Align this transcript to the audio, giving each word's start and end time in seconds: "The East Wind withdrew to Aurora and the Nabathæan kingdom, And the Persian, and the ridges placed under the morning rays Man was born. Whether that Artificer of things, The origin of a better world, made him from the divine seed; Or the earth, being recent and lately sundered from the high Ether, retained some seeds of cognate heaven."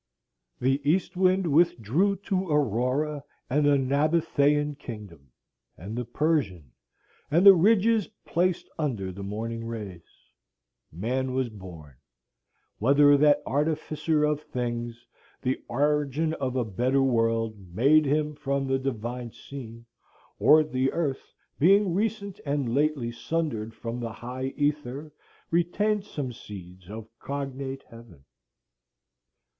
"The 0.59 0.81
East 0.83 1.15
Wind 1.15 1.45
withdrew 1.45 2.15
to 2.25 2.49
Aurora 2.49 3.23
and 3.51 3.67
the 3.67 3.77
Nabathæan 3.77 4.79
kingdom, 4.79 5.29
And 5.77 5.95
the 5.95 6.05
Persian, 6.05 6.71
and 7.29 7.45
the 7.45 7.53
ridges 7.53 8.07
placed 8.25 8.67
under 8.79 9.11
the 9.11 9.21
morning 9.21 9.63
rays 9.63 10.01
Man 10.91 11.35
was 11.35 11.49
born. 11.49 11.97
Whether 12.79 13.15
that 13.17 13.43
Artificer 13.45 14.23
of 14.23 14.41
things, 14.41 15.05
The 15.43 15.61
origin 15.67 16.33
of 16.33 16.55
a 16.55 16.65
better 16.65 17.03
world, 17.03 17.55
made 17.71 18.07
him 18.07 18.33
from 18.33 18.65
the 18.65 18.79
divine 18.79 19.31
seed; 19.31 19.85
Or 20.39 20.63
the 20.63 20.91
earth, 20.93 21.31
being 21.59 21.93
recent 21.93 22.39
and 22.43 22.73
lately 22.73 23.11
sundered 23.11 23.75
from 23.75 23.99
the 23.99 24.13
high 24.13 24.45
Ether, 24.57 25.13
retained 25.51 26.05
some 26.05 26.33
seeds 26.33 26.89
of 26.89 27.07
cognate 27.19 27.83
heaven." 27.83 28.25